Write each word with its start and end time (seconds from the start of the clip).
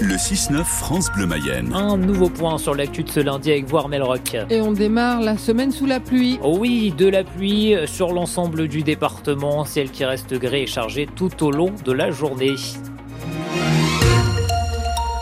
Le 0.00 0.16
6-9 0.16 0.64
France 0.64 1.10
Bleu 1.12 1.26
Mayenne. 1.26 1.72
Un 1.72 1.96
nouveau 1.96 2.28
point 2.28 2.58
sur 2.58 2.74
l'actu 2.74 3.04
de 3.04 3.10
ce 3.10 3.20
lundi 3.20 3.52
avec 3.52 3.66
voir 3.66 3.88
Melrock. 3.88 4.36
Et 4.50 4.60
on 4.60 4.72
démarre 4.72 5.20
la 5.20 5.38
semaine 5.38 5.70
sous 5.70 5.86
la 5.86 6.00
pluie. 6.00 6.38
Oh 6.42 6.56
oui, 6.58 6.92
de 6.96 7.06
la 7.06 7.22
pluie 7.22 7.76
sur 7.86 8.12
l'ensemble 8.12 8.66
du 8.66 8.82
département, 8.82 9.64
ciel 9.64 9.90
qui 9.90 10.04
reste 10.04 10.34
gris 10.34 10.62
et 10.62 10.66
chargé 10.66 11.06
tout 11.06 11.44
au 11.44 11.52
long 11.52 11.70
de 11.84 11.92
la 11.92 12.10
journée. 12.10 12.54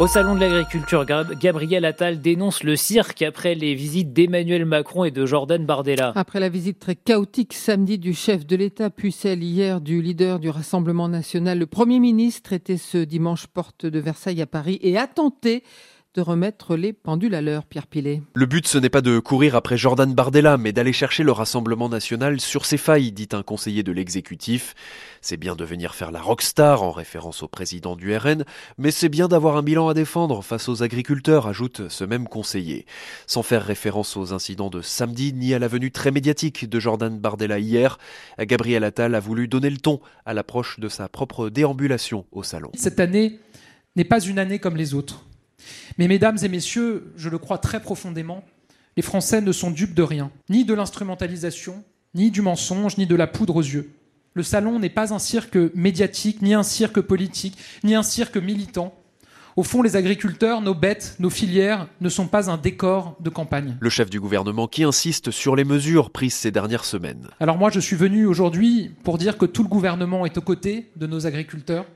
Au 0.00 0.08
Salon 0.08 0.34
de 0.34 0.40
l'Agriculture, 0.40 1.06
Gabriel 1.06 1.84
Attal 1.84 2.20
dénonce 2.20 2.64
le 2.64 2.74
cirque 2.74 3.22
après 3.22 3.54
les 3.54 3.76
visites 3.76 4.12
d'Emmanuel 4.12 4.64
Macron 4.64 5.04
et 5.04 5.12
de 5.12 5.24
Jordan 5.24 5.64
Bardella. 5.64 6.12
Après 6.16 6.40
la 6.40 6.48
visite 6.48 6.80
très 6.80 6.96
chaotique 6.96 7.52
samedi 7.52 7.96
du 7.96 8.12
chef 8.12 8.44
de 8.44 8.56
l'État, 8.56 8.90
puis 8.90 9.12
celle 9.12 9.44
hier 9.44 9.80
du 9.80 10.02
leader 10.02 10.40
du 10.40 10.50
Rassemblement 10.50 11.08
national, 11.08 11.60
le 11.60 11.66
Premier 11.66 12.00
ministre 12.00 12.52
était 12.52 12.76
ce 12.76 12.98
dimanche 12.98 13.46
porte 13.46 13.86
de 13.86 14.00
Versailles 14.00 14.42
à 14.42 14.46
Paris 14.46 14.80
et 14.82 14.98
a 14.98 15.06
tenté 15.06 15.62
de 16.14 16.20
remettre 16.20 16.76
les 16.76 16.92
pendules 16.92 17.34
à 17.34 17.42
l'heure, 17.42 17.64
Pierre 17.64 17.88
Pilet. 17.88 18.22
Le 18.34 18.46
but, 18.46 18.68
ce 18.68 18.78
n'est 18.78 18.88
pas 18.88 19.00
de 19.00 19.18
courir 19.18 19.56
après 19.56 19.76
Jordan 19.76 20.14
Bardella, 20.14 20.56
mais 20.56 20.72
d'aller 20.72 20.92
chercher 20.92 21.24
le 21.24 21.32
Rassemblement 21.32 21.88
national 21.88 22.40
sur 22.40 22.66
ses 22.66 22.76
failles, 22.76 23.10
dit 23.10 23.28
un 23.32 23.42
conseiller 23.42 23.82
de 23.82 23.90
l'exécutif. 23.90 24.76
C'est 25.20 25.36
bien 25.36 25.56
de 25.56 25.64
venir 25.64 25.96
faire 25.96 26.12
la 26.12 26.20
rockstar, 26.20 26.84
en 26.84 26.92
référence 26.92 27.42
au 27.42 27.48
président 27.48 27.96
du 27.96 28.16
RN, 28.16 28.44
mais 28.78 28.92
c'est 28.92 29.08
bien 29.08 29.26
d'avoir 29.26 29.56
un 29.56 29.64
bilan 29.64 29.88
à 29.88 29.94
défendre 29.94 30.44
face 30.44 30.68
aux 30.68 30.84
agriculteurs, 30.84 31.48
ajoute 31.48 31.88
ce 31.88 32.04
même 32.04 32.28
conseiller. 32.28 32.86
Sans 33.26 33.42
faire 33.42 33.64
référence 33.64 34.16
aux 34.16 34.32
incidents 34.32 34.70
de 34.70 34.82
samedi, 34.82 35.32
ni 35.32 35.52
à 35.52 35.58
la 35.58 35.66
venue 35.66 35.90
très 35.90 36.12
médiatique 36.12 36.68
de 36.68 36.78
Jordan 36.78 37.18
Bardella 37.18 37.58
hier, 37.58 37.98
Gabriel 38.38 38.84
Attal 38.84 39.16
a 39.16 39.20
voulu 39.20 39.48
donner 39.48 39.70
le 39.70 39.78
ton 39.78 40.00
à 40.26 40.32
l'approche 40.32 40.78
de 40.78 40.88
sa 40.88 41.08
propre 41.08 41.48
déambulation 41.50 42.24
au 42.30 42.44
salon. 42.44 42.70
Cette 42.74 43.00
année 43.00 43.40
n'est 43.96 44.04
pas 44.04 44.20
une 44.20 44.38
année 44.38 44.60
comme 44.60 44.76
les 44.76 44.94
autres. 44.94 45.24
Mais 45.98 46.08
mesdames 46.08 46.38
et 46.42 46.48
messieurs, 46.48 47.12
je 47.16 47.28
le 47.28 47.38
crois 47.38 47.58
très 47.58 47.80
profondément, 47.80 48.44
les 48.96 49.02
Français 49.02 49.40
ne 49.40 49.52
sont 49.52 49.70
dupes 49.70 49.94
de 49.94 50.02
rien, 50.02 50.30
ni 50.48 50.64
de 50.64 50.74
l'instrumentalisation, 50.74 51.84
ni 52.14 52.30
du 52.30 52.42
mensonge, 52.42 52.96
ni 52.96 53.06
de 53.06 53.16
la 53.16 53.26
poudre 53.26 53.56
aux 53.56 53.62
yeux. 53.62 53.90
Le 54.34 54.42
salon 54.42 54.78
n'est 54.78 54.90
pas 54.90 55.14
un 55.14 55.18
cirque 55.18 55.56
médiatique, 55.74 56.42
ni 56.42 56.54
un 56.54 56.64
cirque 56.64 57.00
politique, 57.00 57.56
ni 57.84 57.94
un 57.94 58.02
cirque 58.02 58.36
militant. 58.36 58.94
Au 59.56 59.62
fond, 59.62 59.82
les 59.82 59.94
agriculteurs, 59.94 60.60
nos 60.60 60.74
bêtes, 60.74 61.14
nos 61.20 61.30
filières 61.30 61.86
ne 62.00 62.08
sont 62.08 62.26
pas 62.26 62.50
un 62.50 62.56
décor 62.56 63.16
de 63.20 63.30
campagne. 63.30 63.76
Le 63.78 63.90
chef 63.90 64.10
du 64.10 64.18
gouvernement 64.18 64.66
qui 64.66 64.82
insiste 64.82 65.30
sur 65.30 65.54
les 65.54 65.62
mesures 65.62 66.10
prises 66.10 66.34
ces 66.34 66.50
dernières 66.50 66.84
semaines. 66.84 67.28
Alors 67.38 67.56
moi, 67.56 67.70
je 67.70 67.78
suis 67.78 67.94
venu 67.94 68.26
aujourd'hui 68.26 68.90
pour 69.04 69.16
dire 69.16 69.38
que 69.38 69.46
tout 69.46 69.62
le 69.62 69.68
gouvernement 69.68 70.26
est 70.26 70.36
aux 70.36 70.42
côtés 70.42 70.90
de 70.96 71.06
nos 71.06 71.28
agriculteurs, 71.28 71.86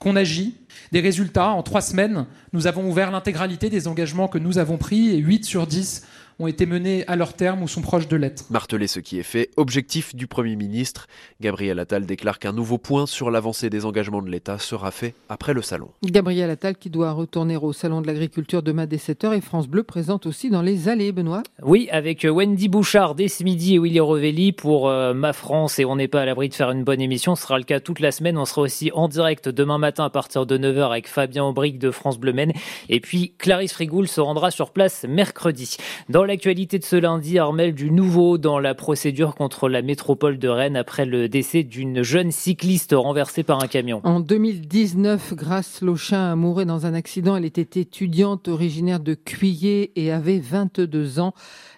qu'on 0.00 0.16
agit. 0.16 0.56
Des 0.90 1.00
résultats, 1.00 1.50
en 1.50 1.62
trois 1.62 1.82
semaines, 1.82 2.26
nous 2.52 2.66
avons 2.66 2.88
ouvert 2.88 3.12
l'intégralité 3.12 3.70
des 3.70 3.86
engagements 3.86 4.26
que 4.26 4.38
nous 4.38 4.58
avons 4.58 4.78
pris 4.78 5.10
et 5.10 5.18
8 5.18 5.44
sur 5.44 5.68
10 5.68 6.04
ont 6.40 6.46
été 6.46 6.64
menés 6.64 7.04
à 7.06 7.16
leur 7.16 7.34
terme 7.34 7.62
ou 7.62 7.68
sont 7.68 7.82
proches 7.82 8.08
de 8.08 8.16
l'être. 8.16 8.44
Marteler 8.50 8.86
ce 8.86 8.98
qui 8.98 9.18
est 9.18 9.24
fait, 9.24 9.50
objectif 9.56 10.14
du 10.14 10.26
Premier 10.26 10.56
ministre. 10.56 11.06
Gabriel 11.40 11.78
Attal 11.78 12.06
déclare 12.06 12.38
qu'un 12.38 12.52
nouveau 12.52 12.78
point 12.78 13.06
sur 13.06 13.30
l'avancée 13.30 13.68
des 13.68 13.84
engagements 13.84 14.22
de 14.22 14.30
l'État 14.30 14.58
sera 14.58 14.90
fait 14.90 15.14
après 15.28 15.52
le 15.52 15.60
salon. 15.60 15.90
Gabriel 16.02 16.48
Attal 16.48 16.76
qui 16.76 16.88
doit 16.88 17.12
retourner 17.12 17.58
au 17.58 17.74
salon 17.74 18.00
de 18.00 18.06
l'agriculture 18.06 18.62
demain 18.62 18.86
dès 18.86 18.96
7h 18.96 19.36
et 19.36 19.40
France 19.42 19.68
Bleu 19.68 19.82
présente 19.82 20.24
aussi 20.24 20.48
dans 20.48 20.62
les 20.62 20.88
allées, 20.88 21.12
Benoît. 21.12 21.42
Oui, 21.62 21.88
avec 21.92 22.24
Wendy 22.24 22.68
Bouchard 22.68 23.14
dès 23.14 23.28
ce 23.28 23.44
midi 23.44 23.74
et 23.74 23.78
Willy 23.78 24.00
Rovelli 24.00 24.52
pour 24.52 24.88
euh, 24.88 25.12
Ma 25.12 25.34
France 25.34 25.78
et 25.78 25.84
on 25.84 25.96
n'est 25.96 26.08
pas 26.08 26.22
à 26.22 26.24
l'abri 26.24 26.48
de 26.48 26.54
faire 26.54 26.70
une 26.70 26.84
bonne 26.84 27.02
émission. 27.02 27.36
Ce 27.36 27.42
sera 27.42 27.58
le 27.58 27.64
cas 27.64 27.80
toute 27.80 28.00
la 28.00 28.12
semaine. 28.12 28.38
On 28.38 28.46
sera 28.46 28.62
aussi 28.62 28.90
en 28.94 29.08
direct 29.08 29.50
demain 29.50 29.76
matin 29.76 30.06
à 30.06 30.10
partir 30.10 30.46
de 30.46 30.56
9h 30.56 30.90
avec 30.90 31.06
Fabien 31.06 31.44
Aubric 31.44 31.78
de 31.78 31.90
France 31.90 32.18
Bleu 32.18 32.32
Maine. 32.32 32.52
Et 32.88 33.00
puis 33.00 33.34
Clarisse 33.36 33.74
Frigoul 33.74 34.08
se 34.08 34.22
rendra 34.22 34.50
sur 34.50 34.70
place 34.70 35.04
mercredi. 35.06 35.76
Dans 36.08 36.24
l'actualité 36.30 36.78
de 36.78 36.84
ce 36.84 36.94
lundi, 36.94 37.40
Armel, 37.40 37.74
du 37.74 37.90
nouveau 37.90 38.38
dans 38.38 38.60
la 38.60 38.76
procédure 38.76 39.34
contre 39.34 39.68
la 39.68 39.82
métropole 39.82 40.38
de 40.38 40.46
Rennes 40.46 40.76
après 40.76 41.04
le 41.04 41.28
décès 41.28 41.64
d'une 41.64 42.04
jeune 42.04 42.30
cycliste 42.30 42.94
renversée 42.96 43.42
par 43.42 43.60
un 43.60 43.66
camion. 43.66 44.00
En 44.04 44.20
2019, 44.20 45.34
Grace 45.34 45.80
Lochin 45.80 46.30
a 46.30 46.36
mouru 46.36 46.66
dans 46.66 46.86
un 46.86 46.94
accident. 46.94 47.34
Elle 47.34 47.46
était 47.46 47.80
étudiante 47.80 48.46
originaire 48.46 49.00
de 49.00 49.14
Cuillé 49.14 49.90
et 50.00 50.12
avait 50.12 50.38
22 50.38 51.18
ans. 51.18 51.34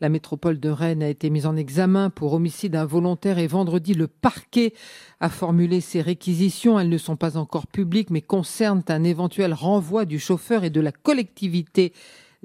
La 0.00 0.08
métropole 0.08 0.60
de 0.60 0.68
Rennes 0.68 1.02
a 1.02 1.08
été 1.08 1.28
mise 1.28 1.46
en 1.46 1.56
examen 1.56 2.08
pour 2.08 2.32
homicide 2.32 2.76
involontaire 2.76 3.40
et 3.40 3.48
vendredi, 3.48 3.94
le 3.94 4.06
parquet 4.06 4.74
a 5.18 5.28
formulé 5.28 5.80
ses 5.80 6.02
réquisitions. 6.02 6.78
Elles 6.78 6.88
ne 6.88 6.98
sont 6.98 7.16
pas 7.16 7.36
encore 7.36 7.66
publiques 7.66 8.10
mais 8.10 8.20
concernent 8.20 8.84
un 8.86 9.02
éventuel 9.02 9.52
renvoi 9.52 10.04
du 10.04 10.20
chauffeur 10.20 10.62
et 10.62 10.70
de 10.70 10.80
la 10.80 10.92
collectivité 10.92 11.92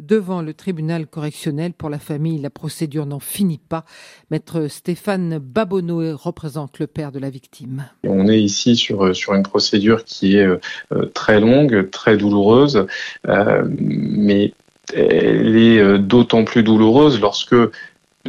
devant 0.01 0.41
le 0.41 0.53
tribunal 0.53 1.07
correctionnel. 1.07 1.73
Pour 1.73 1.89
la 1.89 1.99
famille, 1.99 2.39
la 2.39 2.49
procédure 2.49 3.05
n'en 3.05 3.19
finit 3.19 3.59
pas. 3.59 3.85
Maître 4.29 4.67
Stéphane 4.67 5.37
Babonneau 5.37 6.17
représente 6.17 6.79
le 6.79 6.87
père 6.87 7.11
de 7.11 7.19
la 7.19 7.29
victime. 7.29 7.85
On 8.03 8.27
est 8.27 8.41
ici 8.41 8.75
sur, 8.75 9.15
sur 9.15 9.33
une 9.33 9.43
procédure 9.43 10.03
qui 10.03 10.37
est 10.37 10.45
euh, 10.45 11.05
très 11.13 11.39
longue, 11.39 11.89
très 11.91 12.17
douloureuse, 12.17 12.85
euh, 13.27 13.63
mais 13.67 14.53
elle 14.93 15.55
est 15.55 15.79
euh, 15.79 15.97
d'autant 15.97 16.43
plus 16.43 16.63
douloureuse 16.63 17.19
lorsque 17.19 17.55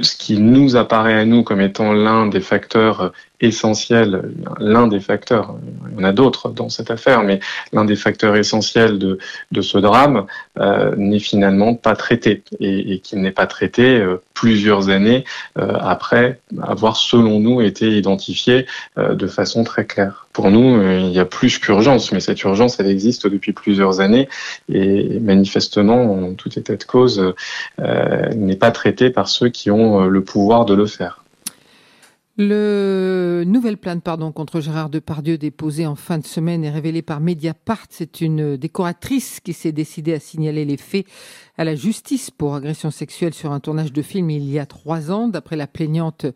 ce 0.00 0.16
qui 0.16 0.38
nous 0.38 0.76
apparaît 0.76 1.14
à 1.14 1.24
nous 1.24 1.42
comme 1.42 1.60
étant 1.60 1.92
l'un 1.92 2.26
des 2.26 2.40
facteurs 2.40 3.12
essentiel, 3.42 4.22
l'un 4.58 4.86
des 4.86 5.00
facteurs, 5.00 5.56
il 5.90 5.98
y 5.98 6.00
en 6.00 6.04
a 6.04 6.12
d'autres 6.12 6.48
dans 6.48 6.68
cette 6.68 6.90
affaire, 6.90 7.22
mais 7.24 7.40
l'un 7.72 7.84
des 7.84 7.96
facteurs 7.96 8.36
essentiels 8.36 8.98
de, 8.98 9.18
de 9.50 9.62
ce 9.62 9.78
drame 9.78 10.26
euh, 10.58 10.94
n'est 10.96 11.18
finalement 11.18 11.74
pas 11.74 11.96
traité 11.96 12.42
et, 12.60 12.94
et 12.94 12.98
qu'il 13.00 13.20
n'est 13.20 13.32
pas 13.32 13.46
traité 13.46 13.98
euh, 13.98 14.22
plusieurs 14.34 14.88
années 14.88 15.24
euh, 15.58 15.76
après 15.80 16.40
avoir, 16.62 16.96
selon 16.96 17.40
nous, 17.40 17.60
été 17.60 17.90
identifié 17.96 18.66
euh, 18.96 19.14
de 19.14 19.26
façon 19.26 19.64
très 19.64 19.86
claire. 19.86 20.26
Pour 20.32 20.50
nous, 20.50 20.76
euh, 20.76 21.00
il 21.00 21.12
y 21.12 21.18
a 21.18 21.24
plus 21.24 21.58
qu'urgence, 21.58 22.12
mais 22.12 22.20
cette 22.20 22.42
urgence, 22.42 22.78
elle 22.78 22.88
existe 22.88 23.26
depuis 23.26 23.52
plusieurs 23.52 24.00
années 24.00 24.28
et 24.68 25.18
manifestement, 25.20 26.14
en 26.14 26.34
tout 26.34 26.56
état 26.58 26.76
de 26.76 26.84
cause, 26.84 27.34
n'est 28.34 28.56
pas 28.56 28.70
traitée 28.70 29.10
par 29.10 29.28
ceux 29.28 29.48
qui 29.48 29.70
ont 29.70 30.06
le 30.06 30.22
pouvoir 30.22 30.64
de 30.64 30.74
le 30.74 30.86
faire. 30.86 31.21
Le 32.44 33.44
nouvelle 33.46 33.76
plainte 33.76 34.02
pardon, 34.02 34.32
contre 34.32 34.60
Gérard 34.60 34.90
Depardieu 34.90 35.38
déposée 35.38 35.86
en 35.86 35.94
fin 35.94 36.18
de 36.18 36.26
semaine 36.26 36.64
est 36.64 36.70
révélée 36.70 37.00
par 37.00 37.20
Mediapart. 37.20 37.86
C'est 37.88 38.20
une 38.20 38.56
décoratrice 38.56 39.38
qui 39.38 39.52
s'est 39.52 39.70
décidée 39.70 40.14
à 40.14 40.18
signaler 40.18 40.64
les 40.64 40.76
faits 40.76 41.06
à 41.56 41.62
la 41.62 41.76
justice 41.76 42.32
pour 42.32 42.56
agression 42.56 42.90
sexuelle 42.90 43.32
sur 43.32 43.52
un 43.52 43.60
tournage 43.60 43.92
de 43.92 44.02
film 44.02 44.28
il 44.28 44.50
y 44.50 44.58
a 44.58 44.66
trois 44.66 45.12
ans. 45.12 45.28
D'après 45.28 45.54
la 45.54 45.68
plaignante, 45.68 46.26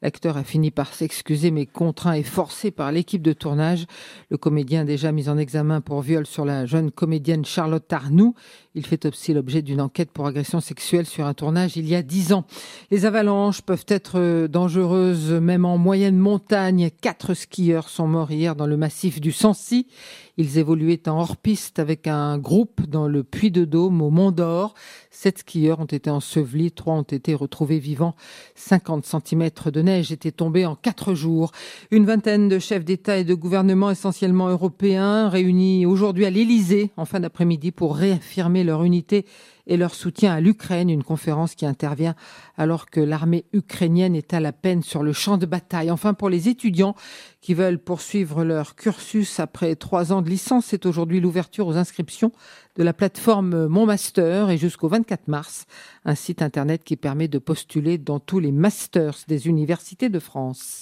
l'acteur 0.00 0.36
a 0.36 0.42
fini 0.42 0.72
par 0.72 0.92
s'excuser 0.92 1.52
mais 1.52 1.66
contraint 1.66 2.14
et 2.14 2.24
forcé 2.24 2.72
par 2.72 2.90
l'équipe 2.90 3.22
de 3.22 3.32
tournage. 3.32 3.86
Le 4.30 4.38
comédien 4.38 4.84
déjà 4.84 5.12
mis 5.12 5.28
en 5.28 5.38
examen 5.38 5.80
pour 5.80 6.02
viol 6.02 6.26
sur 6.26 6.44
la 6.44 6.66
jeune 6.66 6.90
comédienne 6.90 7.44
Charlotte 7.44 7.92
Arnoux. 7.92 8.34
Il 8.74 8.86
fait 8.86 9.04
aussi 9.04 9.34
l'objet 9.34 9.60
d'une 9.60 9.82
enquête 9.82 10.10
pour 10.10 10.26
agression 10.26 10.60
sexuelle 10.60 11.04
sur 11.04 11.26
un 11.26 11.34
tournage 11.34 11.76
il 11.76 11.86
y 11.86 11.94
a 11.94 12.02
dix 12.02 12.32
ans. 12.32 12.46
Les 12.90 13.04
avalanches 13.04 13.60
peuvent 13.60 13.84
être 13.86 14.46
dangereuses 14.46 15.30
même 15.32 15.66
en 15.66 15.76
moyenne 15.76 16.16
montagne. 16.16 16.88
Quatre 17.02 17.34
skieurs 17.34 17.90
sont 17.90 18.08
morts 18.08 18.30
hier 18.30 18.56
dans 18.56 18.66
le 18.66 18.78
massif 18.78 19.20
du 19.20 19.30
Sancy. 19.30 19.88
Ils 20.38 20.56
évoluaient 20.56 21.10
en 21.10 21.20
hors-piste 21.20 21.78
avec 21.78 22.06
un 22.06 22.38
groupe 22.38 22.86
dans 22.88 23.06
le 23.06 23.22
Puy 23.22 23.50
de 23.50 23.66
Dôme 23.66 24.00
au 24.00 24.08
Mont 24.08 24.30
d'Or. 24.30 24.72
Sept 25.10 25.40
skieurs 25.40 25.80
ont 25.80 25.84
été 25.84 26.08
ensevelis, 26.08 26.72
trois 26.72 26.94
ont 26.94 27.02
été 27.02 27.34
retrouvés 27.34 27.78
vivants. 27.78 28.14
50 28.54 29.04
cm 29.04 29.50
de 29.66 29.82
neige 29.82 30.10
étaient 30.10 30.32
tombés 30.32 30.64
en 30.64 30.74
quatre 30.74 31.12
jours. 31.12 31.52
Une 31.90 32.06
vingtaine 32.06 32.48
de 32.48 32.58
chefs 32.58 32.86
d'État 32.86 33.18
et 33.18 33.24
de 33.24 33.34
gouvernement 33.34 33.90
essentiellement 33.90 34.48
européens 34.48 35.28
réunis 35.28 35.84
aujourd'hui 35.84 36.24
à 36.24 36.30
l'Élysée 36.30 36.92
en 36.96 37.04
fin 37.04 37.20
d'après-midi 37.20 37.70
pour 37.70 37.96
leur 38.64 38.84
unité 38.84 39.26
et 39.66 39.76
leur 39.76 39.94
soutien 39.94 40.32
à 40.32 40.40
l'Ukraine, 40.40 40.90
une 40.90 41.04
conférence 41.04 41.54
qui 41.54 41.66
intervient 41.66 42.14
alors 42.56 42.90
que 42.90 43.00
l'armée 43.00 43.44
ukrainienne 43.52 44.16
est 44.16 44.34
à 44.34 44.40
la 44.40 44.52
peine 44.52 44.82
sur 44.82 45.02
le 45.02 45.12
champ 45.12 45.38
de 45.38 45.46
bataille. 45.46 45.90
Enfin, 45.90 46.14
pour 46.14 46.28
les 46.28 46.48
étudiants 46.48 46.94
qui 47.40 47.54
veulent 47.54 47.78
poursuivre 47.78 48.44
leur 48.44 48.74
cursus 48.74 49.40
après 49.40 49.76
trois 49.76 50.12
ans 50.12 50.22
de 50.22 50.30
licence, 50.30 50.66
c'est 50.66 50.86
aujourd'hui 50.86 51.20
l'ouverture 51.20 51.66
aux 51.66 51.76
inscriptions 51.76 52.32
de 52.76 52.82
la 52.82 52.92
plateforme 52.92 53.66
Mon 53.66 53.86
Master 53.86 54.50
et 54.50 54.58
jusqu'au 54.58 54.88
24 54.88 55.28
mars, 55.28 55.66
un 56.04 56.14
site 56.14 56.42
internet 56.42 56.82
qui 56.84 56.96
permet 56.96 57.28
de 57.28 57.38
postuler 57.38 57.98
dans 57.98 58.18
tous 58.18 58.40
les 58.40 58.52
masters 58.52 59.16
des 59.28 59.46
universités 59.46 60.08
de 60.08 60.18
France. 60.18 60.80